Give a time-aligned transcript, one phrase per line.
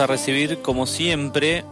[0.00, 1.62] a recibir, como siempre,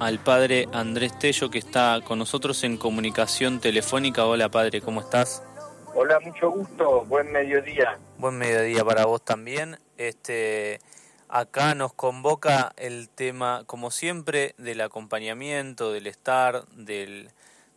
[0.00, 4.26] al padre Andrés Tello, que está con nosotros en comunicación telefónica.
[4.26, 5.42] Hola, padre, ¿cómo estás?
[5.94, 7.98] Hola, mucho gusto, buen mediodía.
[8.18, 9.78] Buen mediodía para vos también.
[9.96, 10.80] Este,
[11.28, 17.30] acá nos convoca el tema, como siempre, del acompañamiento, del estar, del,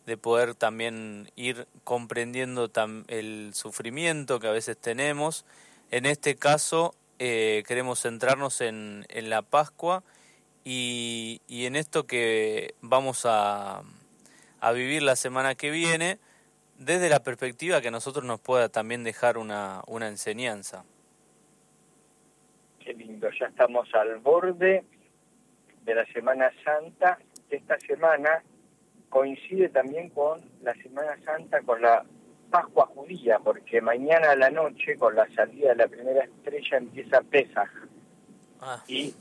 [0.06, 5.44] de poder también ir comprendiendo tam- el sufrimiento que a veces tenemos.
[5.90, 10.02] En este caso, eh, queremos centrarnos en, la Pascua
[10.64, 13.82] y, en esto que vamos a,
[14.74, 16.18] vivir la semana que viene
[16.78, 20.84] desde la perspectiva que nosotros nos pueda también dejar una, una enseñanza.
[22.80, 24.84] Qué lindo, ya estamos al borde
[25.84, 27.20] de la Semana Santa.
[27.50, 28.42] Esta semana
[29.10, 32.04] coincide también con la Semana Santa, con la
[32.52, 37.22] Pascua judía, porque mañana a la noche, con la salida de la primera estrella, empieza
[37.22, 37.70] Pesaj.
[38.60, 39.14] Ah, y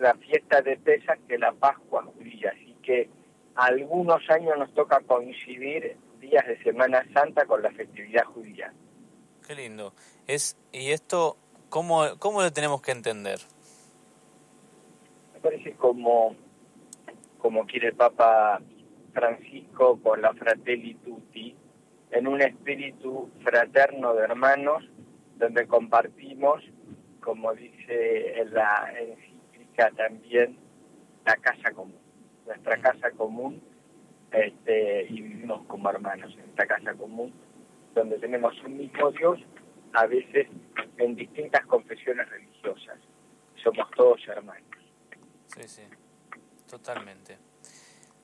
[0.00, 2.50] la fiesta de Pesaj que la Pascua judía.
[2.50, 3.08] Así que
[3.54, 8.72] algunos años nos toca coincidir días de Semana Santa con la festividad judía.
[9.46, 9.94] qué lindo.
[10.26, 11.36] Es, y esto,
[11.68, 13.38] ¿cómo, ¿cómo lo tenemos que entender?
[15.34, 16.34] Me parece como,
[17.38, 18.60] como quiere el Papa
[19.12, 21.56] Francisco con la Fratelli Tutti,
[22.12, 24.84] en un espíritu fraterno de hermanos,
[25.36, 26.62] donde compartimos,
[27.20, 30.58] como dice la encíclica también,
[31.24, 31.98] la casa común,
[32.46, 33.62] nuestra casa común,
[34.30, 37.32] este, y vivimos como hermanos en esta casa común,
[37.94, 39.40] donde tenemos un mismo Dios,
[39.94, 40.48] a veces
[40.98, 42.98] en distintas confesiones religiosas.
[43.62, 44.64] Somos todos hermanos.
[45.46, 45.82] Sí, sí,
[46.68, 47.38] totalmente.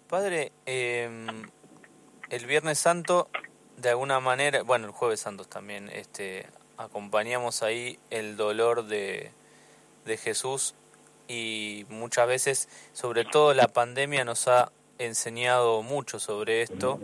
[0.09, 1.27] Padre, eh,
[2.31, 3.31] el Viernes Santo,
[3.81, 6.47] de alguna manera, bueno, el Jueves Santo también, este,
[6.77, 9.31] acompañamos ahí el dolor de,
[10.05, 10.75] de Jesús
[11.29, 16.99] y muchas veces, sobre todo la pandemia, nos ha enseñado mucho sobre esto.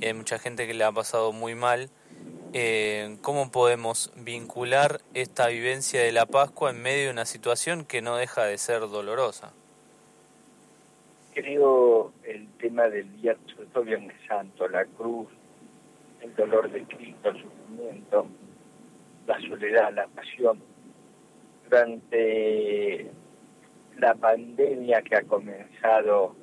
[0.00, 1.90] Y hay mucha gente que le ha pasado muy mal.
[2.52, 8.02] Eh, ¿Cómo podemos vincular esta vivencia de la Pascua en medio de una situación que
[8.02, 9.52] no deja de ser dolorosa?
[11.34, 15.28] Creo el tema del día, sobre todo Viernes Santo, la cruz,
[16.22, 18.26] el dolor de Cristo, el sufrimiento,
[19.26, 20.62] la soledad, la pasión.
[21.64, 23.10] Durante
[23.98, 26.36] la pandemia que ha comenzado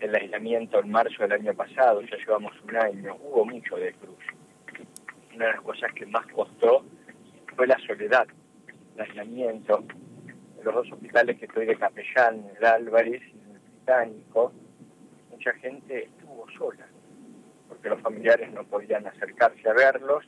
[0.00, 4.18] el aislamiento en marzo del año pasado, ya llevamos un año, hubo mucho de cruz.
[5.34, 6.84] Una de las cosas que más costó
[7.56, 8.26] fue la soledad,
[8.96, 9.84] el aislamiento.
[10.58, 14.52] En los dos hospitales que estoy de capellán, en el Álvarez y el Británico,
[15.30, 16.86] mucha gente estuvo sola,
[18.22, 20.24] familiares no podían acercarse a verlos,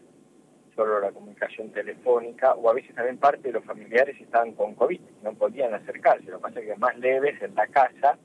[0.75, 5.01] solo la comunicación telefónica, o a veces también parte de los familiares estaban con COVID,
[5.23, 8.19] no podían acercarse, lo que pasa es que más leves en la casa,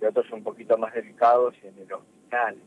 [0.00, 2.58] y otros un poquito más delicados en el hospital.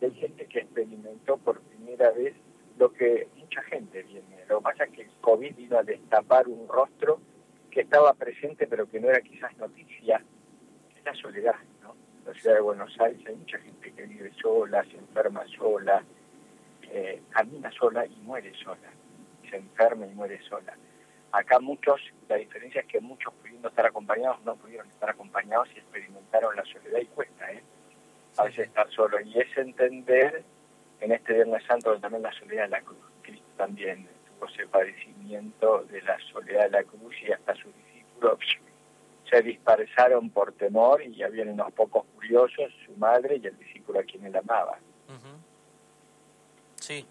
[0.00, 2.34] Y hay gente que experimentó por primera vez
[2.76, 4.44] lo que mucha gente viene.
[4.48, 7.20] Lo que pasa es que el COVID vino a destapar un rostro
[7.70, 10.20] que estaba presente pero que no era quizás noticia,
[10.96, 11.54] es la soledad,
[12.30, 16.04] la ciudad de Buenos Aires hay mucha gente que vive sola, se enferma sola,
[16.82, 18.88] eh, camina sola y muere sola,
[19.48, 20.76] se enferma y muere sola.
[21.32, 25.78] Acá muchos, la diferencia es que muchos pudiendo estar acompañados no pudieron estar acompañados y
[25.78, 27.62] experimentaron la soledad y cuesta, ¿eh?
[28.36, 29.20] A veces estar solo.
[29.20, 30.44] Y es entender
[31.00, 32.98] en este Viernes Santo también la soledad de la cruz.
[33.22, 38.38] Cristo también tuvo ese padecimiento de la soledad de la cruz y hasta sus discípulos
[39.30, 44.02] se dispersaron por temor y habían unos pocos curiosos, su madre y el discípulo a
[44.02, 44.78] quien él amaba.
[46.76, 47.06] Sí,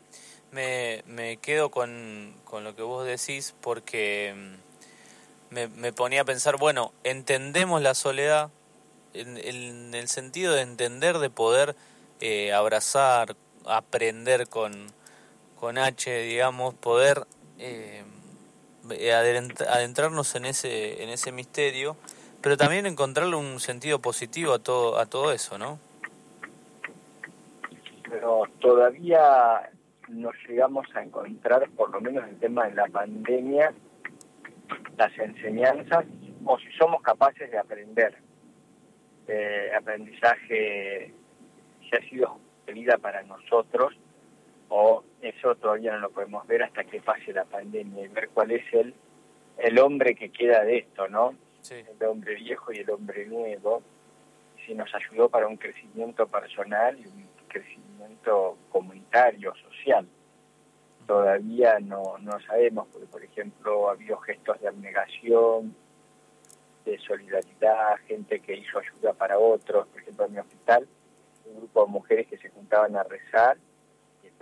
[0.51, 6.25] me, me quedo con, con lo que vos decís porque mm, me, me ponía a
[6.25, 8.49] pensar, bueno, entendemos la soledad
[9.13, 11.75] en, el sentido de entender, de poder
[12.19, 13.35] eh, abrazar,
[13.65, 14.91] aprender con,
[15.59, 17.25] con H, digamos, poder
[17.57, 18.03] eh,
[18.83, 21.97] adentrarnos en ese, en ese misterio,
[22.41, 25.79] pero también encontrarle un sentido positivo a todo, a todo eso, ¿no?
[28.09, 29.69] pero todavía
[30.07, 33.73] no llegamos a encontrar, por lo menos el tema de la pandemia,
[34.97, 36.05] las enseñanzas,
[36.45, 38.17] o si somos capaces de aprender.
[39.27, 41.13] Eh, aprendizaje
[41.87, 43.93] que ha sido vida para nosotros,
[44.69, 48.51] o eso todavía no lo podemos ver hasta que pase la pandemia y ver cuál
[48.51, 48.93] es el,
[49.57, 51.35] el hombre que queda de esto, ¿no?
[51.61, 51.75] Sí.
[51.75, 53.81] El hombre viejo y el hombre nuevo,
[54.65, 60.07] si nos ayudó para un crecimiento personal y un crecimiento comunitario, social.
[61.07, 65.75] Todavía no, no sabemos, porque por ejemplo ha habido gestos de abnegación,
[66.85, 70.87] de solidaridad, gente que hizo ayuda para otros, por ejemplo en mi hospital,
[71.45, 73.57] un grupo de mujeres que se juntaban a rezar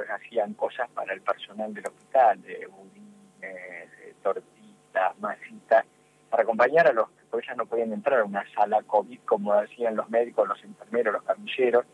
[0.09, 3.89] hacían cosas para el personal del hospital, de budines,
[4.21, 5.85] tortitas, masitas,
[6.29, 9.95] para acompañar a los porque ellas no podían entrar a una sala COVID como decían
[9.95, 11.85] los médicos, los enfermeros, los camilleros,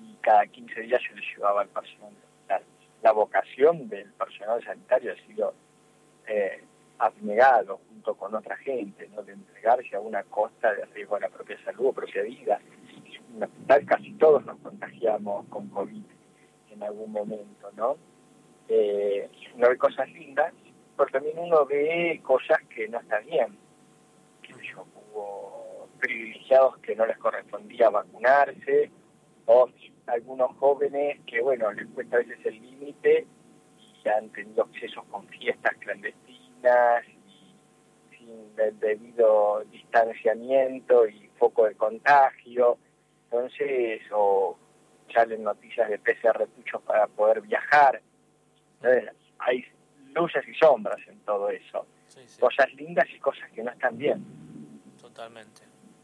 [0.00, 2.62] y cada 15 días yo les llevaba al personal hospital.
[3.02, 5.54] La vocación del personal sanitario ha sido
[6.26, 6.62] eh,
[6.98, 11.58] abnegado junto con otra gente, de entregarse a una costa de riesgo a la propia
[11.64, 12.60] salud o propia vida.
[13.30, 16.02] En el hospital casi todos nos contagiamos con COVID
[16.70, 17.96] en algún momento, ¿no?
[18.68, 20.52] Eh, uno ve cosas lindas,
[20.96, 23.66] pero también uno ve cosas que no están bien
[24.76, 28.90] hubo privilegiados que no les correspondía vacunarse,
[29.46, 29.68] o
[30.06, 33.26] algunos jóvenes que, bueno, les cuesta a veces el límite
[33.78, 42.78] y han tenido accesos con fiestas clandestinas y sin debido distanciamiento y foco de contagio.
[43.24, 44.56] Entonces, o
[45.12, 48.00] salen noticias de PCR puchos para poder viajar.
[48.80, 49.64] Entonces, hay
[50.14, 51.86] luces y sombras en todo eso.
[52.40, 54.24] Cosas lindas y cosas que no están bien.
[55.00, 55.62] Totalmente,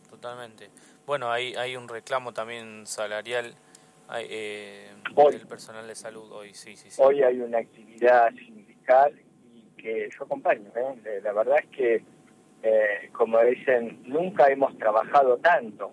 [0.08, 0.70] totalmente.
[1.06, 3.54] Bueno, hay, hay un reclamo también salarial
[4.18, 4.90] eh,
[5.30, 7.00] del personal de salud hoy, sí, sí, sí.
[7.02, 9.18] Hoy hay una actividad sindical
[9.54, 10.70] y que yo acompaño.
[10.76, 11.20] ¿eh?
[11.22, 12.04] La verdad es que,
[12.62, 15.92] eh, como dicen, nunca hemos trabajado tanto,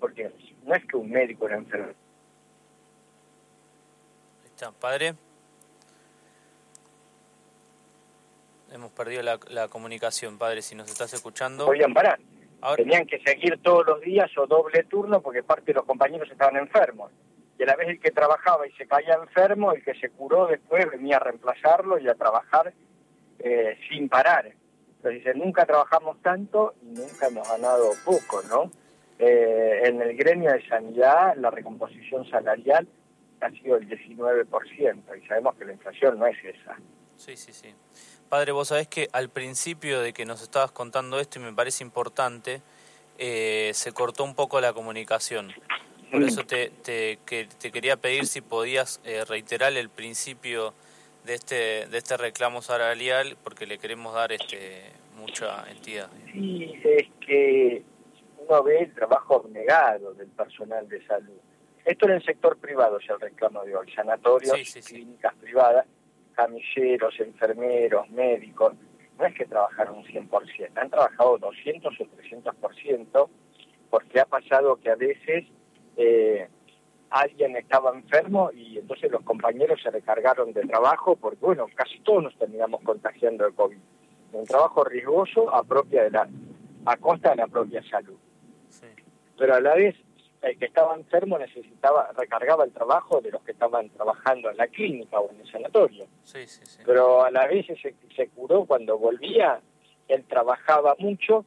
[0.00, 0.30] porque
[0.64, 1.94] no es que un médico era enfermo.
[4.58, 5.14] Está, padre.
[8.72, 11.66] Hemos perdido la, la, comunicación, padre, si nos estás escuchando.
[11.66, 12.18] Podían parar.
[12.74, 16.56] Tenían que seguir todos los días o doble turno porque parte de los compañeros estaban
[16.56, 17.12] enfermos.
[17.56, 20.48] Y a la vez el que trabajaba y se caía enfermo, el que se curó
[20.48, 22.74] después venía a reemplazarlo y a trabajar
[23.38, 24.46] eh, sin parar.
[24.96, 28.72] Entonces dice, nunca trabajamos tanto y nunca hemos ganado poco, ¿no?
[29.20, 32.88] Eh, en el gremio de sanidad la recomposición salarial
[33.40, 36.76] ha sido el 19% y sabemos que la inflación no es esa.
[37.16, 37.74] Sí, sí, sí.
[38.28, 41.82] Padre, vos sabés que al principio de que nos estabas contando esto, y me parece
[41.82, 42.62] importante,
[43.18, 45.52] eh, se cortó un poco la comunicación.
[46.10, 50.72] Por eso te, te, te quería pedir si podías eh, reiterar el principio
[51.24, 56.08] de este, de este reclamo salarial, porque le queremos dar este mucha entidad.
[56.32, 57.82] Sí, es que
[58.38, 61.38] uno ve el trabajo abnegado del personal de salud.
[61.88, 64.52] Esto en el sector privado es el reclamo de hoy, sanatorios,
[64.86, 65.86] clínicas privadas,
[66.34, 68.74] camilleros, enfermeros, médicos,
[69.18, 73.28] no es que trabajaron un 100%, han trabajado 200 o 300%
[73.88, 75.46] porque ha pasado que a veces
[75.96, 76.46] eh,
[77.08, 82.22] alguien estaba enfermo y entonces los compañeros se recargaron de trabajo porque, bueno, casi todos
[82.22, 83.78] nos terminamos contagiando de COVID.
[84.32, 86.28] Un trabajo riesgoso a, propia de la,
[86.84, 88.18] a costa de la propia salud.
[89.38, 89.96] Pero a la vez
[90.42, 94.68] el que estaba enfermo necesitaba, recargaba el trabajo de los que estaban trabajando en la
[94.68, 96.06] clínica o en el sanatorio.
[96.84, 99.60] Pero a la vez se, se curó cuando volvía,
[100.06, 101.44] él trabajaba mucho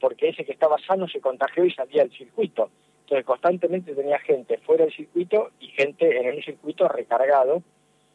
[0.00, 2.70] porque ese que estaba sano se contagió y salía del circuito.
[3.00, 7.62] Entonces constantemente tenía gente fuera del circuito y gente en el circuito recargado,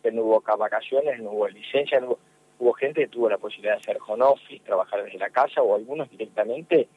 [0.01, 2.19] que no hubo vacaciones, no hubo licencia, no hubo,
[2.59, 5.75] hubo gente que tuvo la posibilidad de hacer home office, trabajar desde la casa o
[5.75, 6.87] algunos directamente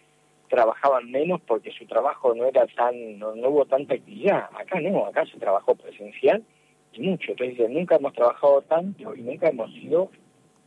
[0.48, 4.48] trabajaban menos porque su trabajo no era tan, no, hubo tanta actividad.
[4.54, 6.42] Acá no, acá se trabajó presencial
[6.92, 7.32] y mucho.
[7.32, 10.10] Entonces nunca hemos trabajado tanto y nunca hemos sido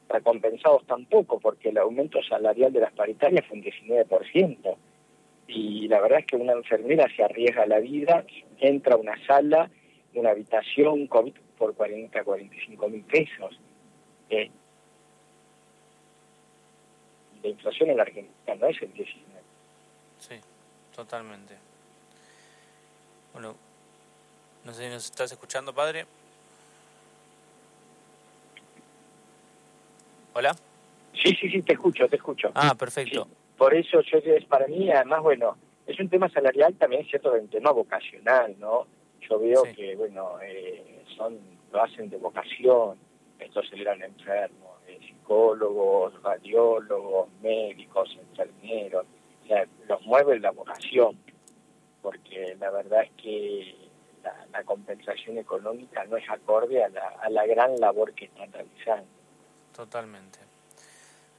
[0.07, 4.75] recompensados tampoco porque el aumento salarial de las paritarias fue un 19%.
[5.47, 8.23] Y la verdad es que una enfermera se arriesga la vida,
[8.59, 9.69] entra a una sala,
[10.13, 13.59] una habitación COVID por 40, 45 mil pesos.
[14.29, 14.49] Eh,
[17.41, 19.38] la inflación en la Argentina no es el 19
[20.19, 20.35] Sí,
[20.95, 21.55] totalmente.
[23.33, 23.55] Bueno,
[24.65, 26.05] no sé si nos estás escuchando, padre.
[30.33, 30.55] ¿Hola?
[31.13, 32.51] Sí, sí, sí, te escucho, te escucho.
[32.53, 33.27] Ah, perfecto.
[33.57, 37.49] por eso yo es para mí, además, bueno, es un tema salarial también, cierto, un
[37.49, 38.87] tema vocacional, ¿no?
[39.27, 41.39] Yo veo que, bueno, eh, son
[41.71, 42.97] lo hacen de vocación,
[43.37, 49.05] estos eran enfermos, eh, psicólogos, radiólogos, médicos, enfermeros,
[49.87, 51.17] los mueve la vocación,
[52.01, 53.75] porque la verdad es que
[54.51, 59.07] la, compensación económica no es acorde a la, a la gran labor que están realizando.
[59.75, 60.39] Totalmente.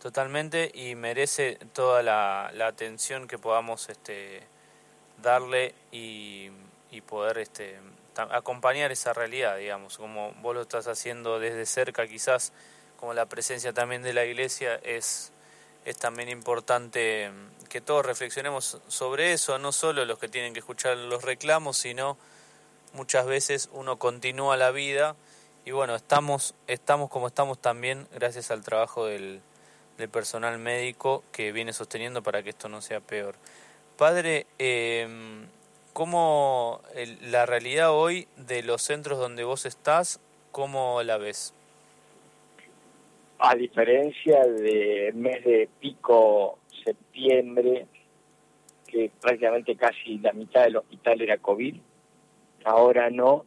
[0.00, 4.42] Totalmente y merece toda la, la atención que podamos este,
[5.22, 6.50] darle y,
[6.90, 7.78] y poder este,
[8.16, 12.52] acompañar esa realidad, digamos, como vos lo estás haciendo desde cerca, quizás
[12.96, 15.32] como la presencia también de la iglesia es,
[15.84, 20.60] es también importante mm, que todos reflexionemos sobre eso, no solo los que tienen que
[20.60, 22.16] escuchar los reclamos, sino
[22.92, 25.16] muchas veces uno continúa la vida
[25.64, 29.40] y bueno, estamos, estamos como estamos también gracias al trabajo del,
[29.98, 33.36] del personal médico que viene sosteniendo para que esto no sea peor.
[33.96, 35.46] Padre, eh,
[35.92, 36.80] ¿cómo
[37.20, 40.18] la realidad hoy de los centros donde vos estás,
[40.52, 41.52] cómo la ves?
[43.42, 47.86] A diferencia del mes de pico septiembre,
[48.86, 51.74] que prácticamente casi la mitad del hospital era COVID,
[52.64, 53.46] ahora no,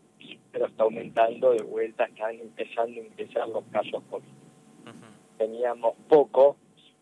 [0.52, 4.24] pero está aumentando de vuelta, están empezando a ingresar los casos COVID.
[5.38, 6.58] Teníamos poco,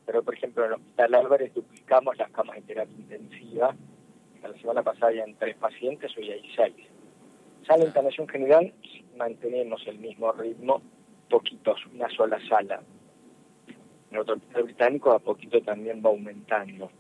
[0.06, 3.74] pero por ejemplo en el Hospital Álvarez duplicamos las camas de terapia intensiva.
[4.44, 6.88] La semana pasada habían tres pacientes, hoy hay seis.
[7.66, 8.74] Sala de internación general,
[9.16, 10.82] mantenemos el mismo ritmo,
[11.32, 12.84] poquitos, una sola sala.
[14.12, 16.92] En otro hospital británico a poquito también va aumentando.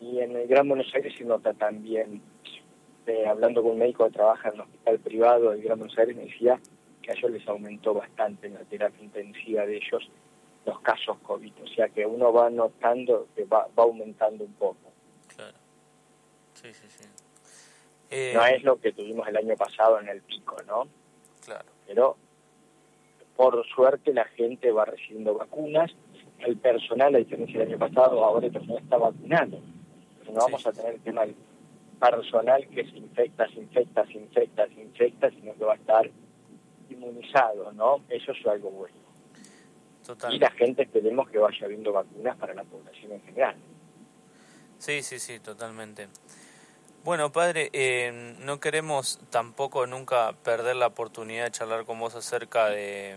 [0.00, 2.22] Y en el Gran Buenos Aires se nota también,
[3.06, 6.16] eh, hablando con un médico que trabaja en un hospital privado del Gran Buenos Aires,
[6.16, 6.60] me decía
[7.02, 10.08] que a ellos les aumentó bastante en la terapia intensiva de ellos
[10.64, 11.52] los casos COVID.
[11.62, 14.92] O sea que uno va notando que va, va aumentando un poco.
[15.34, 15.58] Claro.
[16.54, 17.04] Sí, sí, sí.
[18.34, 20.88] No es lo que tuvimos el año pasado en el pico, ¿no?
[21.44, 21.70] Claro.
[21.86, 22.16] Pero
[23.40, 25.90] por suerte la gente va recibiendo vacunas.
[26.40, 29.62] El personal, a diferencia del año pasado, ahora el personal está vacunando.
[30.18, 31.22] Pero no vamos a tener el tema
[31.98, 36.10] personal que se infecta, se infecta, se infecta, se infecta, sino que va a estar
[36.90, 38.02] inmunizado, ¿no?
[38.10, 38.96] Eso es algo bueno.
[40.30, 43.56] Y la gente esperemos que vaya habiendo vacunas para la población en general.
[44.76, 46.08] Sí, sí, sí, totalmente.
[47.02, 52.66] Bueno, padre, eh, no queremos tampoco nunca perder la oportunidad de charlar con vos acerca
[52.66, 53.16] de,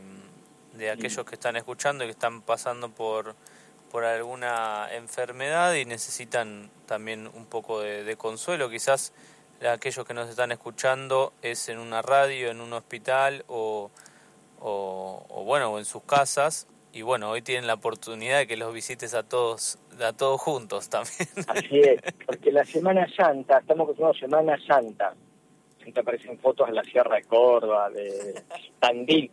[0.74, 3.36] de aquellos que están escuchando y que están pasando por,
[3.92, 8.70] por alguna enfermedad y necesitan también un poco de, consuelo.
[8.70, 9.12] Quizás
[9.70, 13.92] aquellos que nos están escuchando es en una radio, en un hospital o,
[14.62, 18.72] o, bueno, o en sus casas y bueno, hoy tienen la oportunidad de que los
[18.72, 21.28] visites a todos, a todos juntos también.
[21.48, 25.16] Así es, porque la Semana Santa, estamos con Semana Santa,
[25.92, 28.44] te aparecen fotos de la Sierra de Córdoba, de
[28.80, 29.32] Tandil,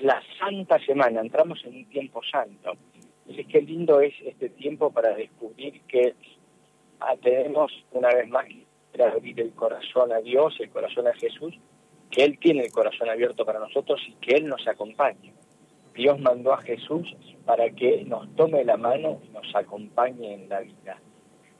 [0.00, 2.74] la Santa Semana, entramos en un tiempo santo.
[3.26, 6.14] Entonces, qué lindo es este tiempo para descubrir que
[7.00, 8.46] ah, tenemos una vez más
[8.92, 11.58] que abrir el corazón a Dios, el corazón a Jesús,
[12.10, 15.32] que Él tiene el corazón abierto para nosotros y que Él nos acompaña.
[15.94, 20.60] Dios mandó a Jesús para que nos tome la mano y nos acompañe en la
[20.60, 20.98] vida.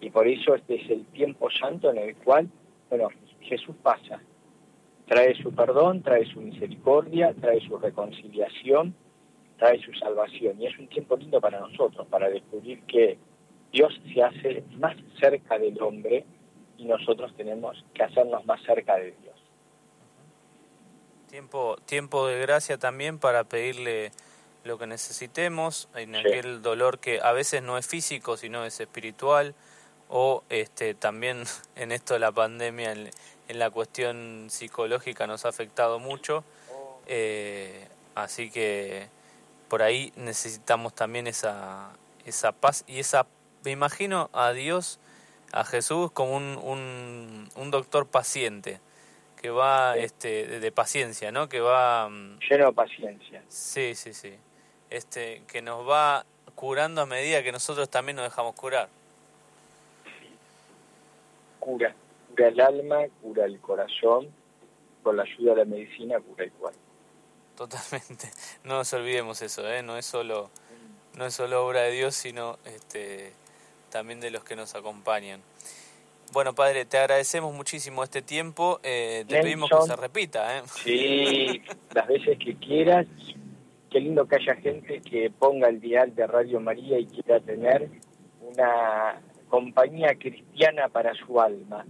[0.00, 2.48] Y por eso este es el tiempo santo en el cual,
[2.88, 3.08] bueno,
[3.40, 4.20] Jesús pasa,
[5.06, 8.94] trae su perdón, trae su misericordia, trae su reconciliación,
[9.58, 10.60] trae su salvación.
[10.60, 13.18] Y es un tiempo lindo para nosotros, para descubrir que
[13.72, 16.24] Dios se hace más cerca del hombre
[16.76, 19.31] y nosotros tenemos que hacernos más cerca de Dios.
[21.32, 24.12] Tiempo, tiempo de gracia también para pedirle
[24.64, 29.54] lo que necesitemos en aquel dolor que a veces no es físico sino es espiritual
[30.10, 33.10] o este también en esto de la pandemia en,
[33.48, 36.44] la cuestión psicológica nos ha afectado mucho
[37.06, 39.08] eh, así que
[39.68, 41.92] por ahí necesitamos también esa
[42.26, 43.26] esa paz y esa
[43.64, 45.00] me imagino a Dios
[45.52, 48.80] a Jesús como un, un, un doctor paciente
[49.42, 51.48] que va este de, paciencia, ¿no?
[51.48, 53.42] Que va mm, lleno de paciencia.
[53.48, 54.32] Sí, sí, sí.
[54.88, 58.88] Este que nos va curando a medida que nosotros también nos dejamos curar.
[61.58, 61.92] Cura,
[62.30, 64.28] cura el alma, cura el corazón,
[65.02, 66.78] con la ayuda de la medicina cura el cuerpo.
[67.56, 68.30] Totalmente.
[68.64, 69.82] No nos olvidemos eso, ¿eh?
[69.82, 70.50] No es solo
[71.16, 73.32] no es solo obra de Dios, sino este
[73.90, 75.42] también de los que nos acompañan.
[76.32, 78.80] Bueno, padre, te agradecemos muchísimo este tiempo.
[78.82, 80.56] Eh, te pedimos que se repita.
[80.56, 80.62] ¿eh?
[80.66, 81.62] Sí,
[81.94, 83.06] las veces que quieras.
[83.90, 87.90] Qué lindo que haya gente que ponga el dial de Radio María y quiera tener
[88.40, 89.20] una
[89.50, 91.84] compañía cristiana para su alma.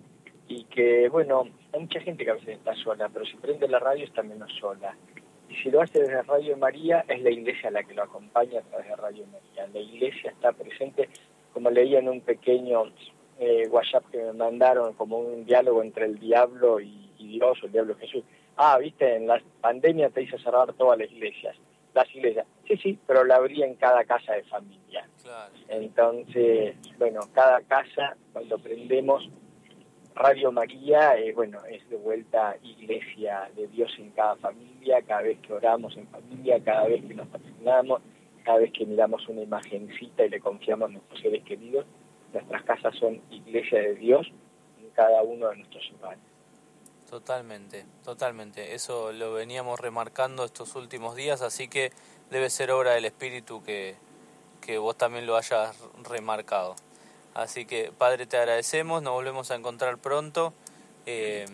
[0.49, 3.79] Y que, bueno, hay mucha gente que a veces está sola, pero si prende la
[3.79, 4.97] radio está menos sola.
[5.49, 8.63] Y si lo hace desde Radio María, es la iglesia la que lo acompaña a
[8.63, 9.69] través de Radio María.
[9.73, 11.09] La iglesia está presente,
[11.53, 12.87] como leía en un pequeño
[13.45, 17.73] eh, WhatsApp que me mandaron como un diálogo entre el diablo y, Dios o el
[17.73, 18.25] diablo y Jesús.
[18.57, 21.57] Ah, viste, en la pandemia te hizo cerrar todas las iglesias.
[21.93, 25.09] Las iglesias, sí, sí, pero la abría en cada casa de familia.
[25.69, 29.29] Entonces, bueno, cada casa, cuando prendemos
[30.15, 35.39] Radio María, eh, bueno, es de vuelta iglesia de Dios en cada familia, cada vez
[35.41, 38.03] que oramos en familia, cada vez que nos patrocinamos,
[38.45, 41.87] cada vez que miramos una imagencita y le confiamos a nuestros seres queridos,
[42.33, 44.27] nuestras casas son iglesia de Dios
[44.81, 46.21] en cada uno de nuestros hogares.
[47.09, 48.75] Totalmente, totalmente.
[48.75, 51.93] Eso lo veníamos remarcando estos últimos días, así que
[52.31, 53.97] debe ser obra del Espíritu que,
[54.63, 56.75] que vos también lo hayas remarcado.
[57.35, 60.55] Así que, Padre, te agradecemos, nos volvemos a encontrar pronto
[61.05, 61.45] eh,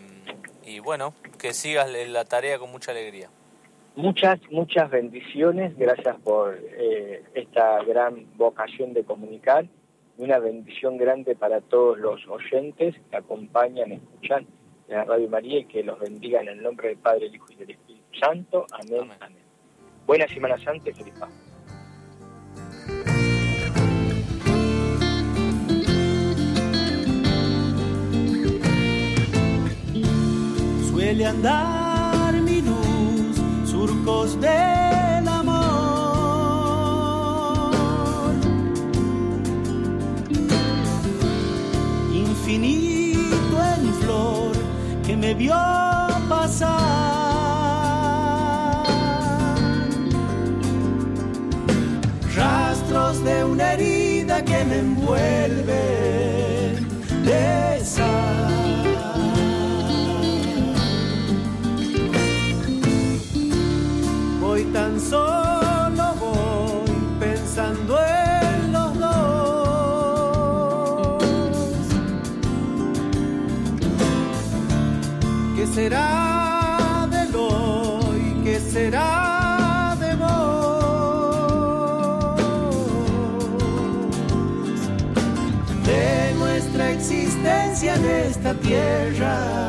[0.65, 3.29] y bueno, que sigas la tarea con mucha alegría.
[3.95, 9.65] Muchas, muchas bendiciones, gracias por eh, esta gran vocación de comunicar
[10.19, 14.45] una bendición grande para todos los oyentes que acompañan, escuchan
[14.89, 17.55] la Radio María y que los bendiga en el nombre del Padre, el Hijo y
[17.55, 18.65] del Espíritu Santo.
[18.71, 19.09] Amén.
[19.21, 19.43] Amén.
[20.05, 21.13] Buena Semana Santa y feliz
[30.91, 34.88] Suele andar mi luz, surcos del
[45.19, 45.53] me vio
[46.29, 46.79] pasar.
[52.35, 55.81] Rastros de una herida que me envuelve
[57.25, 57.79] de
[64.39, 65.68] Voy tan solo,
[75.73, 78.41] será del hoy?
[78.43, 80.29] ¿Qué será de vos?
[85.85, 89.68] De nuestra existencia en esta tierra.